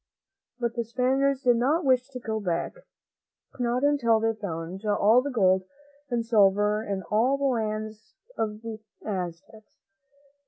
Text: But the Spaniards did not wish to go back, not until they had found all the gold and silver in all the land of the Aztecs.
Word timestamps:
But 0.57 0.73
the 0.73 0.83
Spaniards 0.83 1.43
did 1.43 1.57
not 1.57 1.85
wish 1.85 2.07
to 2.09 2.19
go 2.19 2.39
back, 2.39 2.73
not 3.59 3.83
until 3.83 4.19
they 4.19 4.29
had 4.29 4.39
found 4.39 4.83
all 4.83 5.21
the 5.21 5.29
gold 5.29 5.65
and 6.09 6.25
silver 6.25 6.83
in 6.83 7.03
all 7.11 7.37
the 7.37 7.43
land 7.43 7.93
of 8.35 8.63
the 8.63 8.79
Aztecs. 9.05 9.77